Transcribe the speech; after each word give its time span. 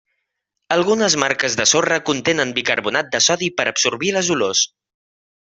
Algunes 0.75 1.17
marques 1.23 1.57
de 1.59 1.67
sorra 1.73 1.99
contenen 2.09 2.55
bicarbonat 2.57 3.13
de 3.17 3.23
sodi 3.29 3.53
per 3.61 3.71
absorbir 3.73 4.15
les 4.17 4.37
olors. 4.39 4.65